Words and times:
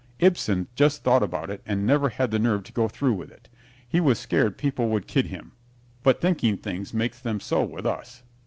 Ibsen 0.17 0.67
just 0.73 1.03
thought 1.03 1.21
about 1.21 1.51
it 1.51 1.61
and 1.63 1.85
never 1.85 2.09
had 2.09 2.31
the 2.31 2.39
nerve 2.39 2.63
to 2.63 2.71
go 2.71 2.87
through 2.87 3.13
with 3.13 3.29
it. 3.29 3.49
He 3.87 3.99
was 3.99 4.17
scared 4.17 4.57
people 4.57 4.89
would 4.89 5.05
kid 5.05 5.27
him, 5.27 5.51
but 6.01 6.19
thinking 6.19 6.57
things 6.57 6.91
makes 6.91 7.19
them 7.19 7.39
so 7.39 7.63
with 7.63 7.85
us. 7.85 8.23